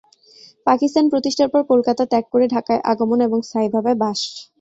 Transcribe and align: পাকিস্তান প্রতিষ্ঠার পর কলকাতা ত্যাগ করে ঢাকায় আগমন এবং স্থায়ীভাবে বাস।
পাকিস্তান 0.67 1.05
প্রতিষ্ঠার 1.09 1.49
পর 1.53 1.61
কলকাতা 1.71 2.03
ত্যাগ 2.11 2.25
করে 2.31 2.45
ঢাকায় 2.47 2.81
আগমন 2.91 3.19
এবং 3.27 3.39
স্থায়ীভাবে 3.43 3.91
বাস। 4.01 4.19